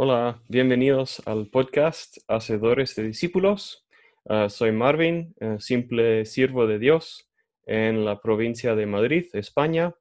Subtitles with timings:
[0.00, 3.84] Hola, bienvenidos al podcast Hacedores de Discípulos.
[4.28, 7.28] Ah, soy Marvin, eh, simple siervo de Dios
[7.66, 9.96] en la provincia de Madrid, España,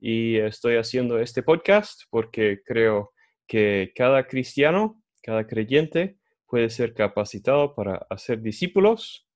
[0.00, 3.12] y estoy haciendo este podcast porque creo
[3.46, 6.16] que cada cristiano, cada creyente
[6.46, 9.28] puede ser capacitado para hacer discípulos,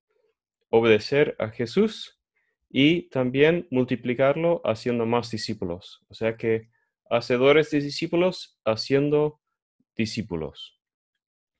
[0.70, 2.18] obedecer a Jesús
[2.70, 6.00] y también multiplicarlo haciendo más discípulos.
[6.08, 6.70] O sea que
[7.10, 9.37] hacedores de discípulos haciendo
[9.98, 10.80] discípulos.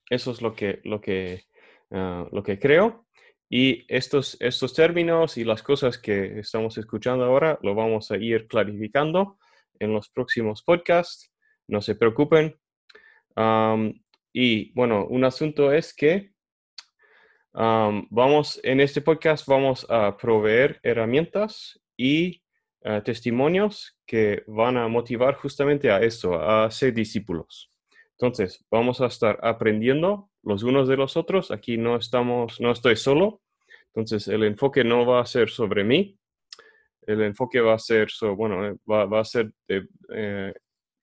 [0.08, 1.44] Eso es lo que, lo que,
[1.90, 3.06] ah, lo que creo.
[3.50, 8.46] Y estos, estos términos y las cosas que estamos escuchando ahora lo vamos a ir
[8.46, 9.38] clarificando
[9.78, 11.32] en los próximos podcasts.
[11.66, 12.56] No se preocupen.
[14.32, 16.32] y bueno, un asunto es que
[17.52, 22.42] vamos, en este podcast vamos a proveer herramientas y
[22.84, 27.70] ah, testimonios que van a motivar justamente a esto, a ser discípulos.
[28.20, 31.52] Entonces, vamos a estar aprendiendo los unos de los otros.
[31.52, 33.42] Aquí no estamos, no estoy solo.
[33.94, 36.18] Entonces, el enfoque no va a ser sobre mí.
[37.02, 40.52] El enfoque va a ser, bueno, eh, va, a ser eh,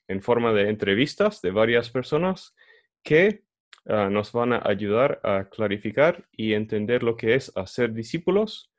[0.09, 2.53] en forma de entrevistas de varias personas
[3.01, 3.43] que
[3.87, 8.73] ah, nos van a ayudar a clarificar y entender lo que es hacer discípulos.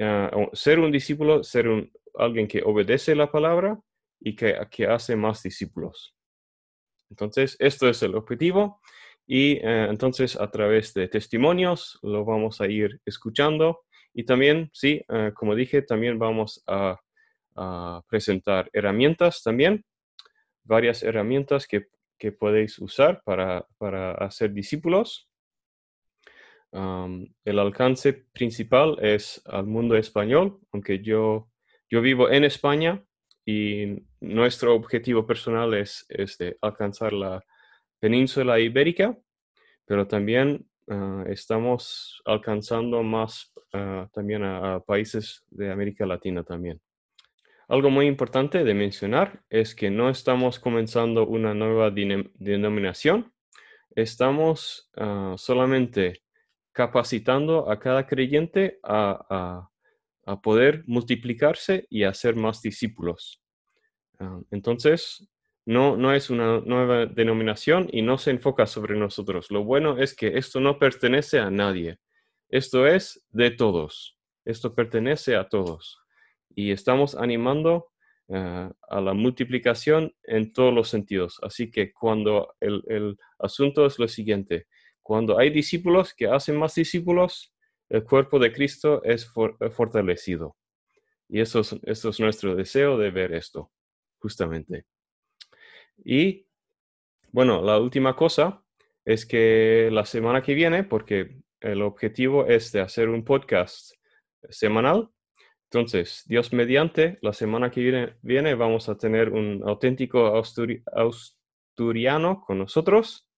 [0.00, 3.78] Ah, ser un discípulo, ser un, alguien que obedece la palabra
[4.20, 6.17] y que, que hace más discípulos.
[7.10, 8.80] Entonces, esto es el objetivo
[9.26, 13.80] y eh, entonces a través de testimonios lo vamos a ir escuchando
[14.14, 17.00] y también, sí, eh, como dije, también vamos a,
[18.08, 19.84] presentar herramientas también,
[20.62, 21.88] varias herramientas que,
[22.38, 23.66] podéis usar para,
[24.12, 25.28] hacer discípulos.
[26.72, 31.48] el alcance principal es al mundo español, aunque yo,
[31.90, 33.02] yo vivo en España,
[33.44, 36.06] y nuestro objetivo personal es,
[36.60, 37.44] alcanzar la
[38.00, 39.16] península ibérica,
[39.84, 46.80] pero también ah, estamos alcanzando más ah, también a, países de América Latina también.
[47.68, 53.32] Algo muy importante de mencionar es que no estamos comenzando una nueva denominación,
[53.94, 56.22] estamos ah, solamente
[56.72, 59.68] capacitando a cada creyente a
[60.42, 63.42] poder multiplicarse y hacer más discípulos.
[64.18, 65.28] Ah, entonces,
[65.66, 69.50] no, no es una nueva denominación y no se enfoca sobre nosotros.
[69.50, 71.98] Lo bueno es que esto no pertenece a nadie.
[72.48, 74.16] Esto es de todos.
[74.44, 75.98] Esto pertenece a todos.
[76.54, 77.88] Y estamos animando
[78.30, 81.38] ah, a la multiplicación en todos los sentidos.
[81.42, 84.66] Así que cuando el, el asunto es lo siguiente,
[85.02, 87.54] cuando hay discípulos que hacen más discípulos,
[87.88, 89.30] el cuerpo de Cristo es
[89.60, 90.56] eh, fortalecido.
[91.28, 93.70] Y eso es, es nuestro deseo de ver esto,
[94.18, 94.86] justamente.
[96.04, 96.46] Y
[97.30, 98.62] bueno, la última cosa
[99.04, 103.92] es que la semana que viene, porque el objetivo es de hacer un podcast
[104.50, 105.10] semanal,
[105.70, 110.42] entonces, Dios mediante, la semana que viene, viene vamos a tener un auténtico
[110.94, 113.28] asturiano con nosotros.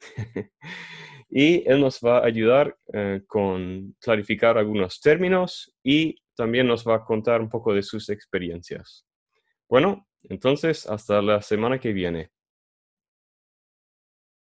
[1.30, 6.96] y él nos va a ayudar eh, con clarificar algunos términos y también nos va
[6.96, 9.06] a contar un poco de sus experiencias.
[9.68, 12.30] Bueno, entonces hasta la semana que viene.